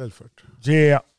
Belfort. 0.00 0.44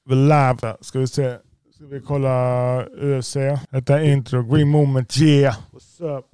Live. 0.10 0.78
Ska 0.82 1.00
vi 1.00 1.08
se. 1.08 1.38
Ska 1.76 1.86
vi 1.86 2.02
kolla 2.02 2.86
UFC? 2.86 3.36
Detta 3.70 4.00
är 4.00 4.04
intro. 4.04 4.44
Green 4.44 4.70
moment, 4.70 5.18
yeah. 5.18 5.56
What's 5.72 6.18
up? 6.18 6.26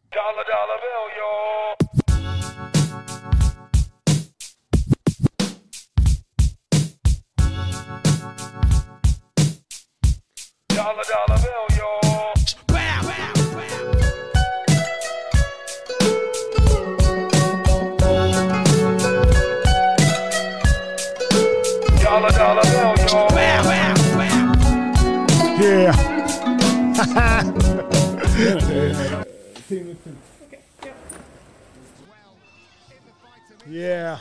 Yeah. 33.77 34.19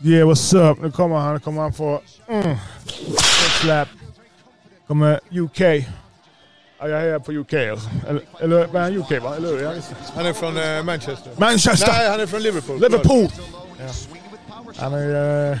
Yeah, 0.00 0.28
what's 0.28 0.54
up? 0.54 0.82
Nu 0.82 0.90
kommer 0.90 1.16
han. 1.16 1.34
Nu 1.34 1.40
kommer 1.40 1.62
han 1.62 1.72
få... 1.72 2.00
Mm. 2.28 2.56
Slap. 3.60 3.88
Kommer 4.86 5.20
UK. 5.30 5.60
Ja, 6.80 6.88
jag 6.88 7.02
är 7.02 7.18
på 7.18 7.32
UK 7.32 7.52
alltså. 7.52 7.88
Eller, 8.08 8.22
eller 8.40 8.66
vad 8.66 8.76
är 8.76 8.80
han 8.80 8.96
UK 8.96 9.22
va? 9.22 9.36
Eller 9.36 9.48
hur? 9.48 9.82
Han 10.14 10.26
är 10.26 10.32
från 10.32 10.56
eh, 10.56 10.82
Manchester. 10.82 11.32
Manchester! 11.36 11.92
Nej, 11.92 12.10
han 12.10 12.20
är 12.20 12.26
från 12.26 12.42
Liverpool. 12.42 12.80
Liverpool! 12.80 13.28
Ja. 13.78 13.92
Han 14.76 14.94
är, 14.94 15.52
eh, 15.52 15.58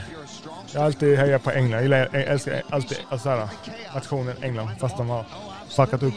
jag 0.72 0.80
har 0.80 0.86
alltid 0.86 1.18
hejat 1.18 1.42
på 1.42 1.50
England. 1.50 1.84
Jag, 1.84 2.14
älskar 2.14 2.62
alltid 2.70 2.98
alltså, 3.08 3.28
här, 3.28 3.48
nationen 3.94 4.36
England 4.42 4.70
fast 4.80 4.96
de 4.96 5.08
har 5.08 5.24
fuckat 5.68 6.02
upp. 6.02 6.14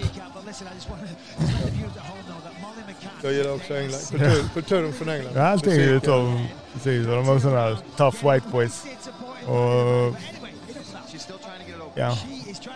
Jag 3.24 3.34
gillar 3.34 3.54
också 3.54 3.78
England. 3.78 4.02
Kultur, 4.10 4.50
kulturen 4.54 4.94
från 4.94 5.10
England. 5.10 5.34
Jag 5.36 5.42
har 5.42 5.50
alltid 5.50 5.68
Musiken. 5.68 5.88
gillat 5.90 6.04
dem. 6.04 6.48
Precis, 6.74 7.08
och 7.08 7.14
de 7.16 7.26
var 7.26 7.40
sådana 7.40 7.60
här 7.60 7.78
tough 7.98 8.32
white 8.34 8.48
boys. 8.52 8.86
Och 9.46 10.16
ja, 11.96 12.18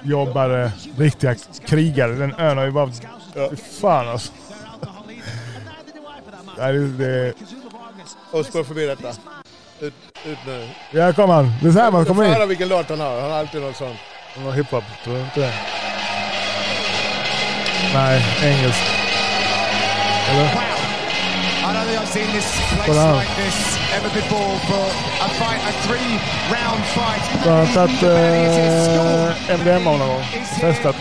jobbade, 0.04 0.72
riktiga 0.98 1.36
krigare. 1.66 2.12
Den 2.12 2.34
ön 2.38 2.58
har 2.58 2.66
ju 2.66 2.72
bara... 2.72 2.92
Fy 3.50 3.56
fan 3.56 4.08
alltså. 4.08 4.32
Ja, 6.58 6.72
det, 6.72 6.88
det, 6.88 7.34
Och 8.32 8.45
spår 8.45 8.64
förbi 8.64 8.86
detta. 8.86 9.10
Ut, 9.80 9.94
ut 10.26 10.38
nu. 10.48 10.70
ja, 10.92 11.14
kom 11.14 11.30
han. 11.30 11.52
Det 11.62 11.67
är 11.67 11.72
så 11.72 11.80
här 11.80 11.92
man 11.92 12.06
kommer 12.06 12.23
in. 12.26 12.34
Höra 12.34 12.45
vilken 12.45 12.67
låt 12.67 12.89
han 12.89 13.00
har. 13.00 13.22
Han 13.22 13.32
har 13.32 13.38
alltid 13.39 13.62
något 13.62 13.76
sånt. 13.76 13.98
Någon 14.38 14.54
hiphop, 14.54 14.84
tror 15.04 15.14
du 15.16 15.22
inte 15.22 15.39
det? 15.39 15.54
Nej, 17.96 18.22
engelsk. 18.44 18.84
Eller? 20.30 20.50
I 21.68 21.74
don't 21.74 21.86
think 21.88 22.02
I've 22.02 22.10
seen 22.10 22.28
this 22.34 22.50
place 22.70 22.90
Well, 22.90 23.16
like 23.16 23.36
this 23.44 23.58
ever 23.96 24.10
before 24.10 24.60
for 24.70 24.86
a 25.26 25.30
fight, 25.40 25.62
a 25.70 25.74
three-round 25.88 26.84
fight. 26.96 27.44
Så 27.44 27.50
har 27.50 27.58
han 27.58 27.68
tagit 27.68 28.04
eh, 28.04 29.60
MDMA 29.60 29.92
någon 29.92 30.00
gång. 30.00 30.23
Testat. 30.60 30.96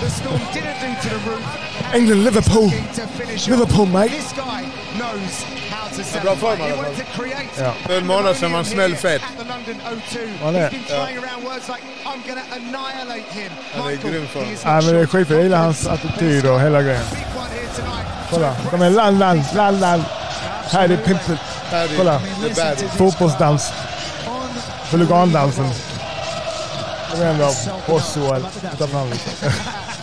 the 0.00 0.10
Storm 0.10 0.40
didn't 0.54 0.80
do 0.80 0.90
to 1.02 1.08
the 1.08 1.30
roof. 1.30 1.94
England, 1.94 2.24
Liverpool. 2.24 2.70
To 2.70 3.06
finish 3.06 3.48
Liverpool, 3.48 3.86
mate. 3.86 4.10
This 4.10 4.32
guy 4.32 4.62
knows 4.98 5.59
sell 5.94 6.22
bra 6.22 6.36
form, 6.36 6.60
i 6.60 6.62
alla 6.62 6.82
fall. 6.82 6.92
Ja. 7.58 7.72
För 7.86 7.98
en 7.98 8.06
månad 8.06 8.36
sedan 8.36 8.50
var 8.50 8.58
han 8.58 8.64
smällfet. 8.64 9.22
here 9.22 9.32
at 9.32 9.38
the 9.38 9.44
London 9.44 9.76
O2. 9.86 10.44
Han 10.44 10.56
är. 10.56 10.60
He's 10.60 10.70
been 10.70 10.84
throwing 10.84 11.18
around 11.18 11.44
words 11.44 11.68
like 11.68 11.82
I'm 12.04 12.28
gonna 12.28 12.42
annihilate 12.56 13.32
him. 13.40 13.52
Han 13.74 13.86
är 13.86 13.92
i 13.92 13.96
grym 13.96 14.26
form. 14.26 14.44
not 14.44 14.64
men 14.64 14.94
det 14.94 15.00
är 15.00 15.06
sure. 15.06 15.06
skitfint. 15.06 15.30
Jag 15.30 15.42
gillar 15.42 15.58
hans 15.58 15.86
attityd 15.86 16.46
och 16.46 16.60
hela 16.60 16.82
grejen. 16.82 17.04
Kolla, 18.30 18.56
de 18.70 18.82
är 18.82 18.90
land, 18.90 19.18
land, 19.18 19.42
land, 19.54 19.80
land. 19.80 20.04
Här 20.72 20.88
är 20.88 20.96
pimpet. 20.96 21.38
Kolla. 21.96 22.20
Fotbollsdans. 22.96 23.72
Huligandansen. 24.90 25.70
Kom 27.10 27.22
igen 27.22 27.38
då. 27.38 27.52
Possual. 27.86 28.46
Ta 28.78 28.86
fram 28.86 29.10
lite. 29.10 29.52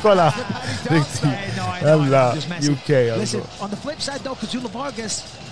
Kolla. 0.02 0.34
Riktigt 0.90 1.24
jävla 1.81 2.34
UK 2.72 2.90
alltså. 3.19 3.38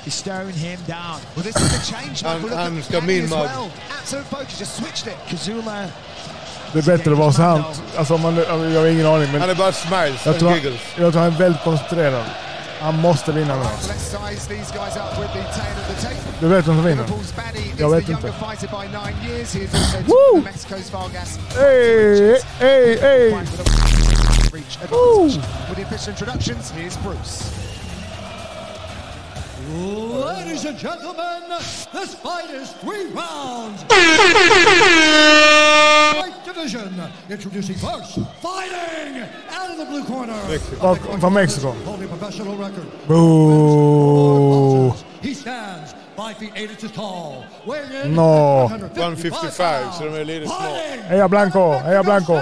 Listen, 0.06 0.32
on 0.32 0.46
the 0.48 0.54
flip 0.54 0.56
side 0.56 0.56
though, 0.56 0.56
Kazula 0.56 0.56
Vargas 0.56 0.56
is 0.56 0.56
staring 0.56 0.56
him 0.56 0.80
down. 0.88 1.20
Well, 1.36 1.44
this 1.44 1.56
is 1.56 1.72
the 1.72 1.92
change, 1.96 2.22
Han- 2.22 2.42
Michael. 2.42 2.50
Look 2.50 2.60
han 2.60 2.78
at 2.78 2.86
ska 2.86 3.00
Paddy 3.00 3.08
min 3.08 3.24
as 3.24 3.30
mug. 3.30 3.40
well. 3.40 3.72
Absolute 4.02 4.26
focus, 4.30 4.60
just 4.60 4.76
switched 4.76 5.08
it. 5.08 5.18
Kazula, 5.30 5.88
Det 6.74 6.80
är 6.80 6.84
bättre 6.98 7.12
att 7.12 7.18
vara 7.18 7.32
sant. 7.34 7.82
Alltså 7.98 8.14
om 8.16 8.22
man, 8.22 8.36
jag 8.36 8.80
har 8.80 8.86
ingen 8.88 9.06
aning 9.06 9.32
men 9.32 9.42
Han 9.42 9.50
är 9.50 9.56
bara 9.56 9.72
smiles 9.72 10.26
jag 10.26 10.32
and 10.34 10.40
tror, 10.40 10.54
giggles. 10.56 10.82
han, 10.96 11.04
jag 11.04 11.14
tror 11.14 11.22
han 11.24 11.34
är 11.34 11.38
väldigt 11.38 11.64
koncentrerad. 11.64 12.26
Han 12.82 12.96
måste 13.00 13.32
vinna 13.32 13.56
nu. 13.56 13.62
Let's 13.64 13.94
size 13.94 14.48
these 14.50 14.72
guys 14.74 14.96
up 14.98 15.20
with 15.22 15.34
the 15.34 15.44
tail 15.60 15.76
of 15.82 15.96
the 15.96 16.08
tape. 16.08 16.16
Du 16.40 16.48
vet 16.48 16.68
vem 16.68 16.76
som 16.76 16.84
vinner? 16.86 17.04
Liverpool's 17.04 17.36
Baddy 17.36 17.60
is 17.60 17.80
Jag 17.80 17.90
the 17.92 17.96
vet 17.96 18.10
younger 18.10 18.28
inte. 18.28 18.40
fighter 18.40 18.68
by 18.68 18.88
nine 18.88 19.16
years. 19.30 19.54
He 19.54 19.60
is 19.60 19.74
also 19.74 19.98
Woo! 20.08 20.42
Mexico's 20.42 20.90
Vargas. 20.92 21.40
Hey, 21.56 22.40
hey, 22.60 22.98
hey. 23.02 23.32
Fight 23.32 23.52
with 23.52 23.62
a 23.62 24.56
reach 24.56 24.78
advantage. 24.84 25.36
With 25.70 25.76
the 25.76 25.84
official 25.84 26.10
introductions, 26.14 26.72
here's 26.72 26.98
Bruce. 26.98 27.65
Ladies 29.68 30.66
and 30.66 30.78
gentlemen, 30.78 31.42
this 31.92 32.14
fight 32.16 32.50
is 32.52 32.72
three 32.74 33.06
rounds. 33.08 33.84
White 36.14 36.34
division. 36.46 37.02
Introducing 37.30 37.76
first, 37.76 38.20
fighting 38.42 39.24
out 39.50 39.72
of 39.72 39.78
the 39.78 39.86
blue 39.86 40.04
corner. 40.04 40.36
Och 40.82 41.20
från 41.20 41.34
Mexiko. 41.34 41.74
Holding 41.86 42.06
a 42.06 42.18
professional 42.18 42.58
record. 42.58 42.86
Boo! 43.08 44.94
He 45.22 45.34
stands 45.34 45.96
5 46.16 46.36
feet 46.36 46.52
8 46.56 46.72
inches 46.72 46.92
tall. 46.92 47.44
Weighing 47.66 48.06
in 48.06 48.16
No. 48.16 48.68
155, 48.70 49.94
så 49.98 50.04
de 50.04 50.16
är 50.16 50.26
lite 50.26 50.46
små. 50.46 50.56
Fighting 50.56 51.02
Heja 51.04 51.28
Blanco, 51.28 51.72
heja 51.72 52.04
Blanco. 52.04 52.40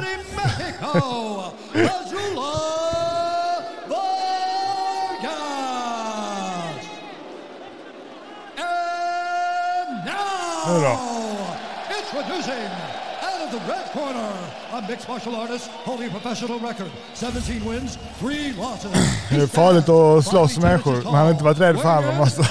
The 13.54 13.60
red 13.72 13.86
corner, 13.94 14.32
a 14.74 14.82
mixed 14.90 15.08
martial 15.08 15.36
artist 15.36 15.70
holding 15.86 16.10
a 16.10 16.12
professional 16.12 16.60
record, 16.60 16.90
17 17.14 17.70
wins, 17.70 17.98
3 18.20 18.54
losses. 18.54 18.92
Det 19.30 19.36
är 19.42 19.48
farligt 19.48 19.90
att 19.90 20.26
slåss 20.26 20.58
med 20.58 20.70
människor, 20.72 20.94
men 20.94 21.06
han 21.06 21.16
har 21.26 21.32
inte 21.32 21.44
varit 21.44 21.60
rädd 21.60 21.80
för 21.80 21.90
honom. 21.90 22.22
Alltså. 22.22 22.42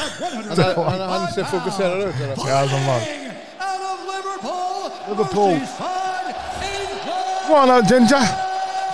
Han, 0.77 1.01
han, 1.01 1.01
han 1.01 1.33
ser 1.33 1.45
fokuserad 1.45 2.03
ut. 2.03 2.15
Ja, 2.49 2.69
som 2.69 2.89
of 2.89 3.03
Liverpool. 5.09 5.49
Merseyside, 5.49 6.35
England. 6.63 7.51
Wanna 7.51 7.81
Ginger? 7.89 8.29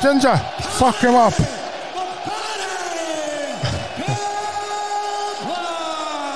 Ginger, 0.02 0.38
fuck 0.60 1.02
him 1.02 1.14
up. 1.14 1.34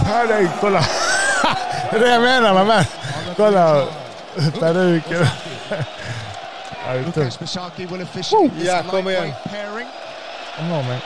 Paddy, 0.07 0.49
kolla. 0.61 0.85
Det 1.91 1.97
är 1.97 2.01
det 2.01 2.09
jag 2.09 2.23
menar 2.23 2.65
med. 2.65 2.87
Kolla. 3.37 3.85
Peruken. 4.61 5.27
Ja, 5.71 6.93
det 6.93 6.99
är 6.99 7.05
Lucas 7.05 7.15
tungt. 7.15 7.41
Mashaki 7.41 7.87
will 7.87 8.03
officially 8.03 8.49
this 8.51 8.67
Ja, 8.67 8.83
kom 8.91 9.09
igen. 9.09 9.23
lightweight 9.23 9.45
pairing. 9.51 9.89
Kom 10.57 10.73
on, 10.73 10.87
man. 10.89 11.01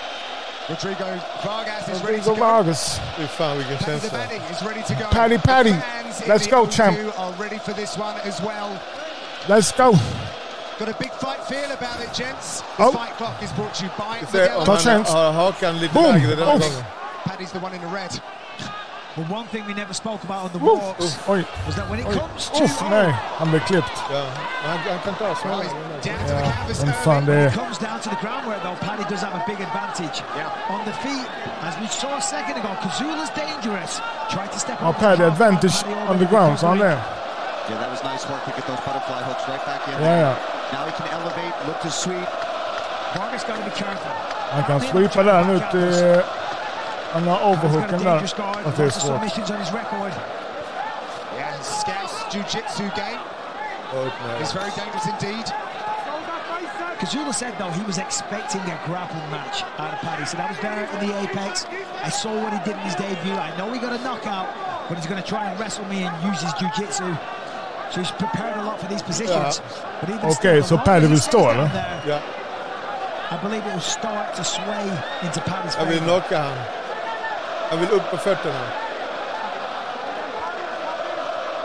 Rodrigo 0.69 1.05
Vargas 1.45 1.89
is 1.89 2.03
ready 2.03 2.21
to 2.23 2.31
Rodrigo 2.31 2.35
go. 2.35 2.41
Vargas. 2.41 3.01
Fy 3.17 3.27
fan 3.27 3.57
vilken 3.59 3.79
Paddy 3.79 3.99
the 4.01 4.09
känsla. 4.09 4.19
Baddy 4.19 4.41
is 4.53 4.63
ready 4.63 4.83
to 4.83 4.95
go. 4.95 5.07
Paddy, 5.11 5.39
Paddy. 5.39 5.71
The 5.73 5.81
fans 5.81 6.21
in 6.23 6.29
Let's 6.29 6.45
the 6.47 6.51
go, 6.57 6.63
O2 6.67 6.71
champ. 6.77 6.99
Are 7.19 7.33
ready 7.43 7.59
for 7.59 7.73
this 7.75 7.99
one 7.99 8.15
as 8.29 8.41
well. 8.41 8.71
Let's 9.49 9.73
go. 9.73 9.93
Got 10.79 10.89
a 10.89 10.95
big 10.99 11.13
fight 11.21 11.41
feel 11.49 11.71
about 11.73 12.01
it, 12.05 12.13
gents. 12.15 12.63
The 12.77 12.85
Oh. 12.85 12.93
fight 12.93 13.17
clock 13.17 13.43
is 13.43 13.53
brought 13.53 13.75
to 13.75 13.85
you 13.85 13.91
by 13.99 14.27
Se 14.33 14.49
om 14.49 14.55
Modelo. 14.61 14.65
Ta 14.65 14.73
han 14.73 14.81
chans. 14.83 15.09
har 15.13 15.33
hakan 15.33 15.79
lite 15.81 15.95
Boom. 15.95 16.15
lägre 16.15 16.37
denna 16.37 16.55
Uff. 16.55 16.61
gången. 16.63 16.85
Paddy's 17.25 17.51
the 17.53 17.59
one 17.59 17.75
in 17.77 17.81
the 17.81 17.89
red. 17.97 18.21
Well, 19.17 19.27
one 19.39 19.47
thing 19.53 19.63
we 19.67 19.75
never 19.75 19.95
spoke 19.95 20.21
about 20.29 20.41
on 20.47 20.51
the 20.57 20.59
Uff. 20.59 20.83
walks 20.83 21.17
Oj, 21.33 21.43
was 21.67 21.75
that 21.79 21.87
when 21.91 21.99
it 22.03 22.07
oj. 22.07 22.15
comes 22.21 22.43
to 22.57 22.65
Uff, 22.65 22.77
nej. 22.91 23.11
Han 23.41 23.49
blev 23.51 23.61
klippt. 23.71 23.97
Ja, 24.13 24.23
han, 24.69 24.79
han 24.79 24.99
kan 25.07 25.15
ta 25.15 25.25
Well, 25.25 25.37
smällen. 25.43 25.67
down 26.09 26.19
to 26.29 26.35
the 26.35 26.45
Ja, 26.45 26.53
canvas 26.53 26.79
men 26.81 26.89
early. 26.89 27.05
fan 27.07 27.23
det 27.27 27.33
when 27.33 27.43
är... 27.45 27.49
it 27.49 27.55
comes 27.63 27.79
down 27.87 27.99
to 28.05 28.09
the 28.15 28.19
groundwork, 28.25 28.61
though, 28.67 28.79
Paddy 28.87 29.05
does 29.13 29.23
have 29.27 29.35
a 29.41 29.45
big 29.51 29.59
advantage. 29.69 30.17
Yeah. 30.41 30.73
On 30.75 30.81
the 30.89 30.95
feet, 31.05 31.27
as 31.69 31.75
we 31.83 31.87
saw 32.01 32.11
a 32.23 32.25
second 32.37 32.55
ago, 32.61 32.71
Kazula's 32.85 33.33
dangerous. 33.45 33.93
Tried 34.35 34.51
to 34.57 34.59
step 34.67 34.77
Har 34.85 34.91
up. 34.95 34.99
Paddy 35.05 35.23
advantage 35.35 35.77
on 36.11 36.17
the 36.23 36.29
ground, 36.33 36.55
så 36.61 36.67
han 36.73 36.79
det? 36.79 36.95
Yeah, 37.69 37.79
that 37.83 37.91
was 37.95 38.01
nice 38.13 38.23
work 38.31 38.43
to 38.49 38.51
get 38.59 38.65
those 38.71 38.83
butterfly 38.87 39.21
hooks 39.29 39.45
right 39.51 39.65
back 39.71 39.83
in. 39.89 39.95
Ja, 40.07 40.15
ja. 40.27 40.33
Now 40.75 40.83
he 40.89 40.93
can 40.99 41.07
elevate, 41.19 41.55
look 41.69 41.79
to 41.87 41.91
sweep. 42.03 42.29
Vargas 43.17 43.43
got 43.49 43.57
to 43.61 43.65
be 43.71 43.75
careful. 43.85 44.13
Han 44.55 44.63
kan 44.69 44.81
sweepa 44.81 45.23
den 45.23 45.51
ut 45.57 45.75
i... 45.75 45.87
Han 47.17 47.25
har 47.29 47.37
He's 47.37 47.43
got 47.43 47.47
a 47.47 47.67
overhooken 47.67 47.99
där. 47.99 48.05
dangerous 48.05 48.35
guard. 48.41 48.57
Fast 48.65 48.77
det 48.77 48.83
är 48.83 48.87
Lots 48.87 48.97
of 48.97 49.03
svårt. 49.03 49.15
submissions 49.17 49.51
on 49.51 49.59
his 49.65 49.73
record. 49.81 50.13
Yeah, 51.39 51.53
Scouse 51.81 52.17
Jiu-Jitsu 52.33 52.85
game. 53.03 53.21
Med... 53.95 54.37
He's 54.41 54.53
very 54.61 54.73
dangerous 54.81 55.07
indeed. 55.15 55.47
Kazula 57.01 57.33
said, 57.43 57.53
though, 57.61 57.75
he 57.81 57.85
was 57.91 57.99
expecting 57.99 58.63
a 58.77 58.79
grappling 58.87 59.29
match 59.31 59.57
out 59.79 59.93
of 59.95 59.99
Paddy. 60.07 60.25
So 60.25 60.37
that 60.41 60.49
was 60.53 60.59
there 60.67 60.83
in 60.95 60.99
the 61.07 61.13
Apex. 61.23 61.67
I 62.09 62.11
saw 62.23 62.31
what 62.43 62.53
he 62.57 62.61
did 62.69 62.75
in 62.81 62.85
his 62.91 62.95
debut. 62.95 63.37
I 63.49 63.51
know 63.59 63.67
he 63.75 63.79
got 63.87 63.93
a 64.01 64.03
knockout, 64.09 64.47
but 64.89 64.95
he's 64.99 65.07
going 65.11 65.23
to 65.23 65.29
try 65.35 65.43
and 65.49 65.55
wrestle 65.61 65.85
me 65.95 65.99
and 66.07 66.13
use 66.31 66.41
his 66.47 66.53
jiu-jitsu. 66.61 67.09
So 67.93 67.97
he's 68.03 68.11
prepared 68.25 68.57
a 68.57 68.65
lot 68.69 68.77
for 68.81 68.89
these 68.93 69.03
positions. 69.03 69.61
But 70.01 70.09
even 70.09 70.21
Okej, 70.31 70.63
still, 70.63 70.63
så 70.65 70.77
Paddy 70.85 71.05
of 71.05 71.11
vill 71.11 71.11
these 71.11 71.25
stå, 71.31 71.39
things 71.39 71.53
eller? 71.55 71.69
down 71.69 71.73
there, 71.73 72.01
Ja, 72.13 72.19
I 73.35 73.37
believe 73.45 73.63
it 73.69 73.73
will 73.75 73.89
start 73.99 74.35
to 74.39 74.45
sway 74.45 74.85
into 75.23 75.41
Paddy's 75.41 75.75
vill 75.77 75.87
favor. 75.87 76.07
knocka 76.07 76.39
han. 76.39 76.57
Jag 77.71 77.77
vill 77.77 77.91
upp 77.91 78.11
på 78.11 78.17
fötterna. 78.17 78.61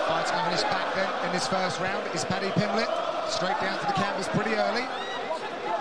Fighting 0.07 0.38
on 0.45 0.51
his 0.51 0.63
back 0.63 0.95
then 0.95 1.09
in 1.25 1.31
this 1.33 1.48
first 1.48 1.80
round 1.80 2.03
is 2.15 2.25
Paddy 2.25 2.50
Pimblett. 2.51 2.89
Straight 3.30 3.59
down 3.62 3.77
to 3.80 3.86
the 3.86 3.94
canvas 3.94 4.27
pretty 4.27 4.56
early. 4.56 4.86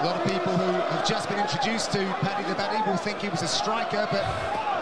A 0.00 0.04
lot 0.06 0.16
of 0.16 0.24
people 0.24 0.52
who 0.52 0.72
have 0.72 1.06
just 1.08 1.28
been 1.28 1.38
introduced 1.38 1.92
to 1.92 1.98
Paddy 2.20 2.44
the 2.48 2.54
Baddy 2.54 2.86
will 2.86 2.96
think 2.96 3.20
he 3.20 3.28
was 3.28 3.42
a 3.42 3.48
striker, 3.48 4.06
but 4.10 4.22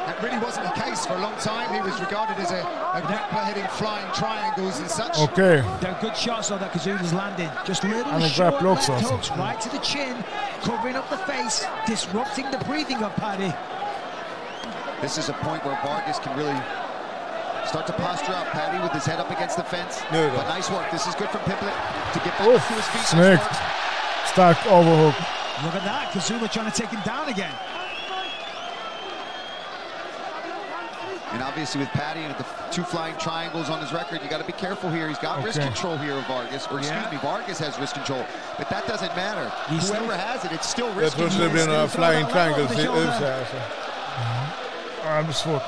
that 0.06 0.22
really 0.22 0.38
wasn't 0.38 0.66
the 0.66 0.80
case 0.80 1.06
for 1.06 1.14
a 1.14 1.20
long 1.20 1.34
time. 1.36 1.72
He 1.72 1.80
was 1.80 1.98
regarded 2.00 2.36
as 2.38 2.50
a, 2.50 2.60
a 2.98 3.00
grappler 3.02 3.44
hitting 3.46 3.68
flying 3.80 4.10
triangles 4.14 4.80
and 4.80 4.90
such. 4.90 5.14
Okej. 5.18 5.80
They're 5.80 5.98
good 6.00 6.16
shots 6.16 6.48
though 6.48 6.58
that 6.58 6.72
Kazula's 6.72 7.12
landing. 7.12 7.50
Just 7.64 7.84
little 7.84 8.12
And 8.12 8.24
a 8.24 8.28
short 8.28 8.58
grapple 8.58 8.74
left 8.74 8.90
också, 8.90 9.08
hooks 9.08 9.30
right 9.32 9.60
to 9.60 9.68
the 9.70 9.78
chin, 9.78 10.16
covering 10.62 10.96
up 10.96 11.08
the 11.10 11.18
face, 11.18 11.64
disrupting 11.86 12.50
the 12.50 12.58
breathing 12.64 13.02
of 13.02 13.14
Paddy. 13.16 13.54
This 15.00 15.18
is 15.18 15.28
a 15.28 15.32
point 15.34 15.64
where 15.64 15.78
Vargas 15.84 16.18
can 16.18 16.36
really 16.36 16.58
start 17.66 17.86
to 17.86 17.92
posture 17.92 18.32
up. 18.34 18.46
Paddy 18.52 18.78
with 18.82 18.92
his 18.92 19.04
head 19.06 19.20
up 19.20 19.30
against 19.30 19.56
the 19.56 19.62
fence. 19.64 20.02
Nu 20.12 20.28
då. 20.30 20.36
But 20.36 20.48
nice 20.56 20.70
work. 20.70 20.90
This 20.90 21.06
is 21.06 21.14
good 21.14 21.28
from 21.30 21.40
Pimblett 21.42 21.74
to 22.14 22.18
get 22.20 22.32
back 22.38 22.48
Uff, 22.48 22.66
to 22.68 22.74
his 22.74 22.86
feet. 22.88 23.06
so 23.06 23.16
snyggt. 23.16 23.54
Stark 24.32 24.58
overhook. 24.66 25.14
Look 25.64 25.74
at 25.74 25.84
that, 25.84 26.12
Kazuma 26.12 26.48
trying 26.48 26.70
to 26.70 26.76
take 26.82 26.90
him 26.90 27.00
down 27.04 27.28
again. 27.28 27.52
And 31.32 31.42
obviously 31.42 31.80
with 31.80 31.90
Paddy 31.90 32.20
and 32.20 32.34
the 32.36 32.44
two 32.72 32.82
flying 32.82 33.14
triangles 33.18 33.68
on 33.68 33.80
his 33.80 33.92
record, 33.92 34.22
you 34.22 34.30
got 34.30 34.38
to 34.40 34.46
be 34.46 34.52
careful 34.52 34.88
here. 34.88 35.06
He's 35.08 35.18
got 35.18 35.44
wrist 35.44 35.60
control 35.60 35.96
here 35.98 36.14
of 36.16 36.26
Vargas, 36.26 36.66
or 36.70 36.78
excuse 36.78 36.88
Yeah. 37.04 37.10
me, 37.10 37.18
Vargas 37.18 37.58
has 37.58 37.78
wrist 37.78 37.94
control, 37.94 38.24
but 38.56 38.68
that 38.70 38.86
doesn't 38.88 39.14
matter. 39.14 39.52
He's 39.68 39.88
Whoever 39.90 40.06
still- 40.06 40.26
has 40.26 40.44
it, 40.46 40.52
it's 40.52 40.68
still 40.68 40.88
Jag 40.88 40.96
wrist 40.96 41.16
tror 41.16 41.26
det 41.28 41.30
control. 41.34 41.50
blir 41.52 41.66
några 41.66 41.88
flying 41.88 42.26
triangles 42.26 42.72
i 42.72 42.84
shoulder. 42.84 43.02
UFC 43.06 43.22
alltså. 43.38 43.56
Ja, 45.04 45.16
det 45.16 45.22
blir 45.22 45.34
svårt. 45.34 45.62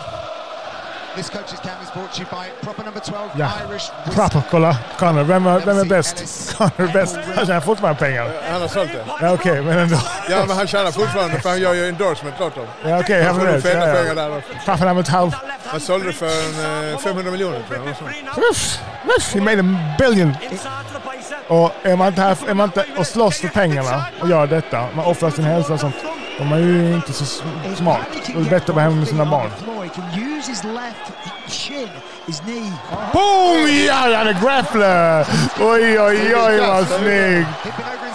This 1.17 1.31
coach's 1.31 1.61
camp 1.63 1.83
is 1.83 1.93
brought 1.93 2.13
to 2.13 2.21
you 2.21 2.27
by 2.31 2.51
proper 2.65 2.85
number 2.85 3.01
12 3.01 3.19
Ja. 3.37 3.49
Irish 3.71 3.91
Proper, 4.15 4.43
kolla. 4.51 4.77
Connor, 4.99 5.23
vem 5.25 5.47
är, 5.47 5.61
vem 5.61 5.79
är 5.79 5.85
bäst? 5.85 6.55
Connor 6.57 6.73
är 6.77 6.93
bäst. 6.93 7.19
Han 7.37 7.47
tjänar 7.47 7.61
fortfarande 7.61 7.99
pengar. 8.01 8.31
Han 8.53 8.61
har 8.61 8.69
sålt 8.69 8.93
det. 8.93 9.05
Ja, 9.21 9.33
okej, 9.33 9.63
men 9.63 9.79
ändå. 9.79 9.97
Ja, 10.31 10.45
men 10.49 10.57
han 10.57 10.67
tjänar 10.67 10.91
fortfarande 10.91 11.41
för 11.41 11.49
han 11.49 11.61
gör 11.61 11.75
ju 11.75 11.89
endorsement 11.89 12.41
åt 12.41 12.55
dem. 12.55 12.67
Ja, 12.85 13.01
okej, 13.01 13.23
Han 13.23 13.37
han 13.37 13.47
får 13.47 13.53
nog 13.53 13.63
pengar 13.63 14.15
där 14.15 14.37
också. 14.37 14.51
Proper 14.65 14.87
number 14.87 15.03
12. 15.03 15.37
Han 15.67 15.81
sålde 15.81 16.07
det 16.07 16.13
för 16.13 16.27
en, 16.27 16.93
eh, 16.93 16.99
500 16.99 17.31
miljoner 17.33 17.63
tror 17.69 17.79
jag. 17.87 18.51
Uff, 18.51 18.79
uff, 19.19 19.35
he 19.35 19.41
made 19.41 19.61
a 19.61 19.95
billion. 19.99 20.37
Och 21.49 21.73
är 21.83 21.97
man 21.97 22.09
inte 22.09 22.21
här 22.23 22.37
är 22.49 22.55
man 22.55 22.65
inte 22.69 22.85
och 22.99 23.07
slåss 23.07 23.41
för 23.41 23.49
pengarna 23.49 24.05
och 24.21 24.29
gör 24.29 24.47
detta, 24.47 24.87
man 24.95 25.05
offrar 25.05 25.31
sin 25.31 25.45
hälsa 25.45 25.73
och 25.73 25.81
sånt, 25.81 25.95
då 26.49 26.55
är 26.55 26.59
ju 26.59 26.95
inte 26.95 27.13
så 27.13 27.25
smart. 27.77 28.01
Då 28.35 28.41
är 28.41 28.45
det 28.45 28.51
bättre 28.51 28.57
att 28.57 28.69
vara 28.69 28.85
hemma 28.85 28.97
med 28.97 29.09
sina 29.09 29.25
barn. 29.25 29.51
Boom! 33.13 33.69
Ja, 33.87 33.95
han 33.95 34.29
är 34.29 34.41
grappler! 34.43 35.27
Oj, 35.61 36.01
oj, 36.01 36.37
oj 36.37 36.61
vad 36.61 36.87
snygg! 36.89 37.47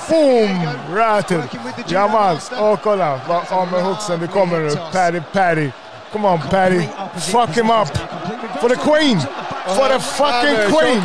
Boom! 0.09 0.59
Diego, 0.59 0.95
Ratted! 0.95 1.37
working 1.37 1.63
with 1.63 1.75
the 1.75 1.93
Ja 1.93 2.01
judo 2.05 2.13
man! 2.13 2.33
master. 2.35 2.57
Åh 2.59 2.77
kolla! 2.83 3.19
Av 3.49 3.71
med 3.71 3.83
hooksen, 3.83 4.19
det 4.19 4.27
kommer 4.27 4.59
nu. 4.59 4.69
Paddy, 4.91 5.21
Paddy. 5.33 5.71
Come 6.11 6.27
on 6.27 6.41
Paddy! 6.41 6.81
Fuck 7.17 7.49
him 7.57 7.69
up! 7.71 7.87
For 8.61 8.69
the 8.69 8.75
queen! 8.75 9.19
For 9.75 9.87
the 9.87 9.99
fucking 9.99 10.55
queen! 10.71 11.01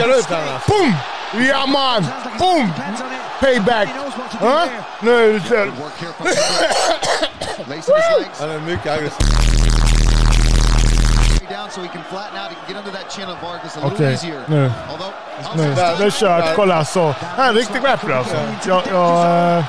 Boom! 0.68 0.94
Ja 1.48 1.66
man! 1.66 2.06
Boom! 2.38 2.72
Payback! 3.40 3.88
Huh? 4.40 4.68
Nu 5.00 5.10
är 5.10 5.32
his 7.76 7.88
legs. 7.88 8.40
Han 8.40 8.50
är 8.50 8.60
mycket 8.60 8.92
aggressiv. 8.92 9.26
Okej, 13.82 14.18
nu. 14.46 14.72
Nu. 15.54 15.74
Där. 15.74 15.96
Det 15.98 16.04
är 16.04 16.10
kört. 16.10 16.56
Kolla 16.56 16.84
så. 16.84 17.14
Han 17.36 17.44
är 17.44 17.48
en 17.48 17.54
riktig 17.54 17.82
grappler 17.82 18.16
alltså. 18.16 18.36
Jag... 18.66 18.82
jag 18.90 19.58
eh, 19.58 19.64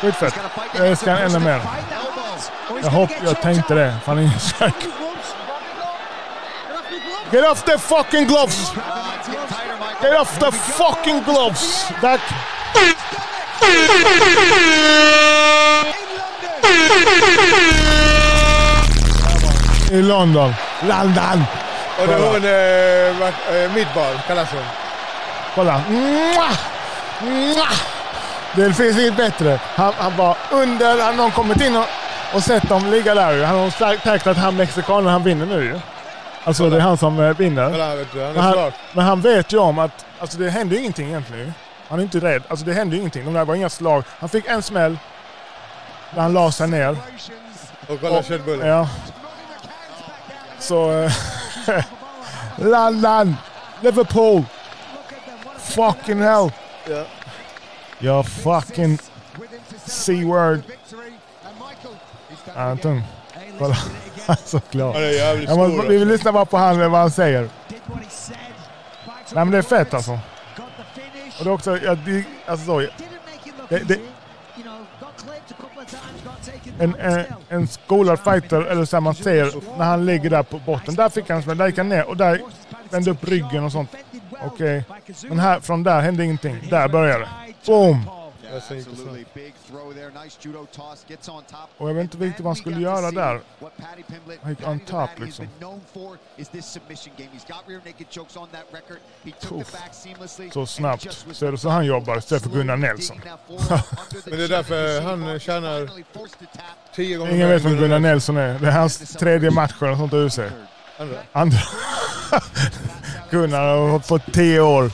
Skitfett. 0.00 0.34
Jag 0.76 0.88
älskar 0.88 1.16
ännu 1.16 1.30
first. 1.30 1.44
mer. 1.44 1.60
Jag, 2.82 2.90
hopp, 2.90 3.10
get 3.10 3.22
jag 3.24 3.40
tänkte 3.40 3.74
det. 3.74 3.96
Fan, 4.04 4.18
ingen 4.18 4.40
sök. 4.40 4.74
Get 7.32 7.44
off 7.44 7.64
the 7.64 7.78
fucking 7.78 8.26
gloves! 8.26 8.72
Get 10.02 10.20
off 10.20 10.38
the 10.38 10.50
fucking 10.50 11.22
gloves! 11.22 11.84
That... 12.00 12.20
I 19.92 20.02
London. 20.02 20.54
London! 20.82 21.44
Och 22.00 22.06
det 22.06 22.14
är 22.14 22.18
hon 22.18 22.44
eh, 22.44 23.64
eh, 23.64 23.72
midball 23.74 24.14
kallas 24.26 24.48
hon. 24.52 24.62
Kolla. 25.54 25.80
Det 28.56 28.72
finns 28.72 28.98
inget 28.98 29.16
bättre. 29.16 29.60
Han, 29.74 29.92
han 29.98 30.16
var 30.16 30.36
under, 30.50 31.02
han 31.02 31.16
någon 31.16 31.30
kommit 31.30 31.60
in 31.60 31.76
och, 31.76 31.86
och 32.34 32.42
sett 32.42 32.68
dem 32.68 32.90
ligga 32.90 33.14
där 33.14 33.32
ju. 33.32 33.44
Han 33.44 33.58
har 33.58 33.96
tacklat 33.96 34.36
han 34.36 34.56
mexikanen, 34.56 35.06
han 35.06 35.22
vinner 35.22 35.46
nu 35.46 35.64
ju. 35.64 35.80
Alltså 36.44 36.70
det 36.70 36.76
är 36.76 36.80
han 36.80 36.98
som 36.98 37.20
eh, 37.20 37.36
vinner. 37.36 37.70
Men 38.34 38.42
han, 38.42 38.72
men 38.92 39.04
han 39.04 39.20
vet 39.20 39.52
ju 39.52 39.58
om 39.58 39.78
att 39.78 40.06
alltså 40.20 40.38
det 40.38 40.50
händer 40.50 40.78
ingenting 40.78 41.08
egentligen. 41.08 41.54
Han 41.90 41.98
är 41.98 42.02
inte 42.02 42.20
rädd. 42.20 42.42
Alltså 42.48 42.66
det 42.66 42.72
hände 42.74 42.96
ju 42.96 43.00
ingenting. 43.00 43.24
De 43.24 43.34
där 43.34 43.44
var 43.44 43.54
inga 43.54 43.70
slag. 43.70 44.04
Han 44.08 44.28
fick 44.28 44.46
en 44.46 44.62
smäll 44.62 44.98
när 46.14 46.22
han 46.22 46.32
la 46.32 46.52
sig 46.52 46.68
ner. 46.68 46.96
Och 47.88 48.00
kolla 48.00 48.22
köttbullen. 48.22 48.68
Ja. 48.68 48.88
Så... 50.58 51.02
eh, 51.02 51.12
London! 52.56 53.36
Liverpool! 53.80 54.44
Fucking 55.58 56.22
hell! 56.22 56.52
Ja. 56.88 57.04
Jag 57.98 58.26
fucking 58.26 58.98
C-word. 59.84 60.62
Tung. 62.82 63.02
Kolla. 63.58 63.74
Han 64.26 64.36
är 64.44 64.48
så 64.48 64.60
glad. 64.70 64.94
Han 64.94 65.02
är 65.04 65.10
jävligt 65.10 65.50
stor. 65.50 65.88
vi 65.88 65.96
vill 65.98 66.08
lyssna 66.08 66.32
bara 66.32 66.44
på 66.44 66.56
han, 66.56 66.90
vad 66.90 67.00
han 67.00 67.10
säger. 67.10 67.48
Nej 69.32 69.44
men 69.44 69.50
det 69.50 69.58
är 69.58 69.62
fett 69.62 69.94
alltså. 69.94 70.18
Och 71.40 71.44
det 71.44 71.50
är 71.50 71.54
också, 71.54 71.78
ja, 71.84 71.94
det, 71.94 72.24
alltså 72.46 72.66
så, 72.66 72.78
Det- 73.68 73.88
det- 73.88 74.00
en, 76.78 76.94
en, 76.94 77.24
en 77.48 77.68
skolad 77.68 78.20
fighter, 78.20 78.62
eller 78.62 78.84
så 78.84 79.00
man 79.00 79.14
ser 79.14 79.78
när 79.78 79.84
han 79.84 80.06
ligger 80.06 80.30
där 80.30 80.42
på 80.42 80.58
botten. 80.58 80.94
Där 80.94 81.08
fick 81.08 81.28
han 81.28 81.36
en 81.36 81.42
smäll, 81.42 81.58
där 81.58 81.66
gick 81.66 81.78
han 81.78 81.88
ner 81.88 82.08
och 82.08 82.16
där 82.16 82.40
vände 82.90 83.10
upp 83.10 83.24
ryggen 83.28 83.64
och 83.64 83.72
sånt. 83.72 83.90
Okej. 84.46 84.84
Men 85.28 85.38
här, 85.38 85.60
från 85.60 85.82
där 85.82 86.00
hände 86.00 86.24
ingenting. 86.24 86.56
Där 86.70 86.88
började 86.88 87.24
det. 87.24 87.28
Boom! 87.66 88.10
Jag 88.52 88.62
ser 88.62 88.74
inte 88.74 88.84
så. 88.84 88.90
Absolutely. 88.90 89.24
Big 89.34 89.54
throw 89.68 89.94
there. 89.94 90.24
Nice 90.24 90.38
judo 90.40 90.66
toss. 90.66 91.04
Gets 91.08 91.28
on 91.28 91.42
top. 91.42 91.70
Och 91.76 91.88
jag 91.88 91.94
vet 91.94 92.02
inte 92.02 92.16
riktigt 92.16 92.44
vad 92.44 92.48
han 92.48 92.56
skulle 92.56 92.80
göra 92.80 93.10
där. 93.10 93.40
Han 94.42 94.50
gick 94.50 94.68
on 94.68 94.80
top, 94.80 95.10
liksom. 95.18 95.46
been 95.46 95.58
known 95.58 95.80
for 95.92 96.18
is 96.36 96.48
this 96.48 96.66
submission 96.66 97.12
game. 97.16 97.30
He's 97.32 97.46
got 97.48 97.68
rear 97.68 97.80
naked 97.84 98.06
chokes 98.10 98.36
on 98.36 98.48
that 98.52 98.64
record. 98.72 98.98
He 99.24 99.30
took 99.40 99.60
Uff. 99.60 99.70
the 99.70 99.78
back 99.78 99.94
seamlessly. 99.94 100.50
Så 100.50 100.66
snabbt. 100.66 101.04
just 101.04 101.26
was 101.26 101.36
Så 101.36 101.46
är 101.46 101.52
det 101.52 101.58
så 101.58 101.68
han 101.68 101.86
jobbar 101.86 102.18
istället 102.18 102.42
för 102.42 102.50
Gunnar 102.50 102.76
Nelson. 102.76 103.20
Men 104.24 104.38
det 104.38 104.44
är 104.44 104.48
därför 104.48 105.00
han 105.00 105.40
tjänar. 105.40 105.90
Tio 106.94 107.16
gånger 107.16 107.34
Ingen 107.34 107.48
vet 107.48 107.64
vem 107.64 107.76
Gunnar 107.76 107.98
Nelson 107.98 108.36
är. 108.36 108.58
Det 108.58 108.66
är 108.66 108.72
hans 108.72 108.98
tredje 108.98 109.50
match 109.50 109.74
eller 109.82 109.96
något 109.96 110.32
sånt 110.32 110.38
i. 110.38 110.52
Andra. 110.98 111.16
Andra. 111.32 111.58
Gunnar 113.30 113.88
har 113.90 113.98
fått 113.98 114.32
tio 114.32 114.60
år. 114.60 114.90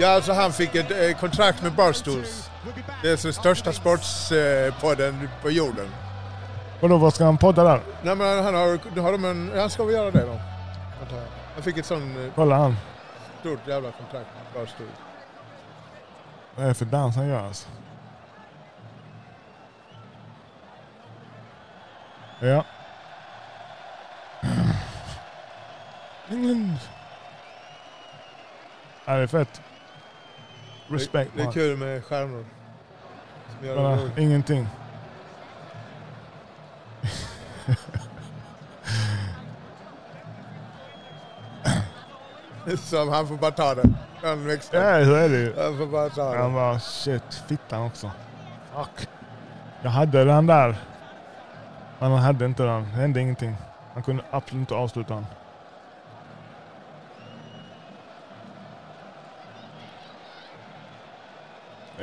Ja, 0.00 0.08
alltså 0.08 0.32
han 0.32 0.52
fick 0.52 0.74
ett 0.74 0.90
eh, 0.90 1.18
kontrakt 1.20 1.62
med 1.62 1.72
Barstools. 1.72 2.50
Det 3.02 3.08
är 3.08 3.22
den 3.22 3.32
största 3.32 3.72
sportspodden 3.72 5.28
på 5.42 5.50
jorden. 5.50 5.88
Vadå, 6.80 6.96
vad 6.98 7.14
ska 7.14 7.24
han 7.24 7.38
podda 7.38 7.64
där? 7.64 7.80
Nej 8.02 8.14
men 8.14 8.44
han 8.44 8.54
har, 8.54 9.00
har 9.00 9.12
de 9.12 9.24
en, 9.24 9.52
han 9.56 9.70
ska 9.70 9.84
väl 9.84 9.94
göra 9.94 10.10
det 10.10 10.26
då. 10.26 10.40
Han 11.54 11.62
fick 11.62 11.78
ett 11.78 11.86
sånt 11.86 12.16
eh, 12.18 12.32
Kolla 12.34 12.56
han. 12.56 12.76
stort 13.40 13.66
jävla 13.68 13.90
kontrakt 13.90 14.26
med 14.34 14.62
Barstools. 14.62 14.90
Vad 16.54 16.64
är 16.64 16.68
det 16.68 16.74
för 16.74 16.84
dans 16.84 17.16
han 17.16 17.28
gör 17.28 17.46
alltså? 17.46 17.68
Ja. 22.40 22.64
England. 26.30 26.78
Ja, 29.04 29.12
det 29.16 29.22
är 29.22 29.26
fett. 29.26 29.60
Respect 30.88 31.30
Det 31.34 31.40
är 31.40 31.44
man. 31.44 31.52
kul 31.52 31.76
med 31.76 32.04
stjärnor. 32.04 32.44
Bara, 33.76 33.96
det 34.14 34.22
ingenting. 34.22 34.66
Som 42.78 43.08
han 43.08 43.28
får 43.28 43.36
bara 43.36 43.50
ta 43.50 43.74
det. 43.74 43.90
Den 44.22 44.46
växten. 44.46 44.82
Ja, 44.82 45.04
så 45.04 45.14
är 45.14 45.28
det 45.28 45.36
ju. 45.38 45.54
Han 45.62 45.78
får 45.78 45.86
bara 45.86 46.08
ta 46.08 46.36
Han 46.36 46.48
det. 46.48 46.54
bara 46.54 46.78
shit, 46.80 47.42
fittan 47.48 47.82
också. 47.82 48.10
Fuck. 48.76 49.08
Jag 49.82 49.90
hade 49.90 50.24
den 50.24 50.46
där. 50.46 50.76
Men 51.98 52.10
han 52.12 52.20
hade 52.20 52.44
inte 52.44 52.62
den. 52.62 52.82
Det 52.82 52.88
hände 53.00 53.20
ingenting. 53.20 53.56
Han 53.94 54.02
kunde 54.02 54.22
absolut 54.30 54.60
inte 54.60 54.74
avsluta 54.74 55.14
den. 55.14 55.26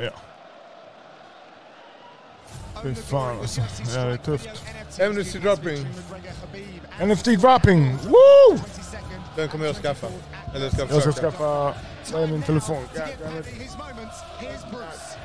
Ja. 0.00 0.10
Fy 2.82 2.94
fan 2.94 3.38
alltså. 3.38 3.60
Ja, 3.94 4.04
det 4.04 4.12
är 4.12 4.16
tufft. 4.16 4.64
Amnesty 5.00 5.38
dropping. 5.38 5.86
NFT 7.00 7.24
dropping! 7.40 7.96
Woo! 7.96 8.58
Den 9.36 9.48
kommer 9.48 9.66
jag 9.66 9.76
skaffa. 9.76 10.06
Eller 10.54 10.70
ska 10.70 10.78
Jag 10.80 10.88
ska 10.88 11.00
försöka. 11.00 11.20
skaffa... 11.30 11.74
Vad 12.12 12.22
är 12.22 12.26
min 12.26 12.42
telefon? 12.42 12.82
Goddammit. 12.94 13.46
His 13.46 13.76
moments. 13.76 14.16
Here's 14.40 14.70
Bruce. 14.70 15.16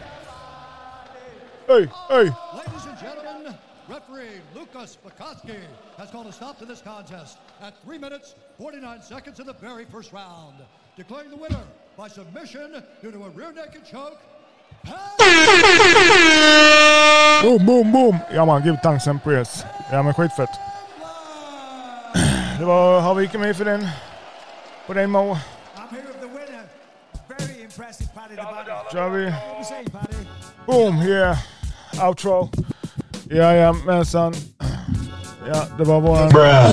Hej, 1.68 1.90
hej! 2.10 2.34
Ladies 2.54 2.86
and 2.90 2.98
gentlemen, 3.02 3.54
referee 3.88 4.42
Lucas 4.56 4.98
Bukowski 5.04 5.60
has 5.98 6.12
called 6.12 6.28
a 6.28 6.32
stop 6.32 6.60
to 6.60 6.66
this 6.66 6.82
contest 6.82 7.38
at 7.62 7.74
3 7.86 7.98
minutes 8.00 8.36
49 8.58 9.02
seconds 9.02 9.40
in 9.40 9.46
the 9.46 9.54
very 9.62 9.86
first 9.86 10.12
round, 10.14 10.56
declaring 10.98 11.30
the 11.30 11.38
winner 11.38 11.64
by 11.98 12.10
submission 12.10 12.84
due 13.02 13.12
to 13.12 13.24
a 13.26 13.30
rear 13.30 13.54
naked 13.54 13.86
choke. 13.92 14.20
Boom, 17.44 17.66
boom, 17.66 17.92
boom! 17.92 18.18
Ja 18.34 18.46
man, 18.46 18.64
give 18.64 18.78
thanks 18.84 19.08
and 19.08 19.24
praise. 19.24 19.66
Ja 19.92 20.04
men 20.04 20.14
skitfett. 20.14 20.50
Det 22.60 22.66
var, 22.66 23.00
har 23.02 23.16
vi 23.16 23.24
inte 23.24 23.38
mer 23.38 23.54
för 23.54 23.66
den? 23.66 23.88
På 24.88 24.94
den 24.94 25.12
Mo? 25.12 25.38
Kör 28.94 29.10
vi. 29.10 29.34
Boom, 30.66 31.02
yeah. 31.02 31.38
Outro. 32.08 32.50
Jajamensan. 33.24 34.34
Ja, 35.54 35.64
det 35.78 35.84
var 35.84 36.00
vår 36.02 36.40
eh, 36.46 36.70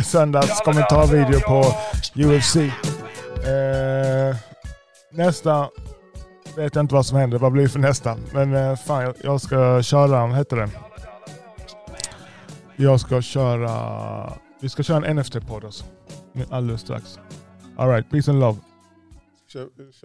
s- 0.00 0.06
söndags 0.10 0.60
kommentarvideo 0.60 1.40
på 1.40 1.74
UFC. 2.14 2.56
Eh, 2.56 4.36
nästa 5.12 5.68
vet 6.56 6.74
jag 6.74 6.82
inte 6.82 6.94
vad 6.94 7.06
som 7.06 7.18
händer. 7.18 7.38
Vad 7.38 7.52
blir 7.52 7.62
det 7.62 7.68
för 7.68 7.78
nästa? 7.78 8.16
Men 8.32 8.54
eh, 8.54 8.76
fan, 8.76 9.02
jag, 9.02 9.14
jag 9.22 9.40
ska 9.40 9.82
köra, 9.82 10.26
vad 10.26 10.36
heter 10.36 10.56
det? 10.56 10.68
Jag 12.76 13.00
ska 13.00 13.22
köra... 13.22 14.32
Vi 14.60 14.68
ska 14.68 14.82
köra 14.82 15.06
en 15.06 15.18
NFT-podd 15.18 15.64
alltså. 15.64 15.84
Alldeles 16.50 16.80
strax. 16.80 17.18
Alright, 17.76 18.10
peace 18.10 18.30
and 18.30 18.40
love. 18.40 18.58
Kör- 19.52 19.68
kör- 19.76 19.92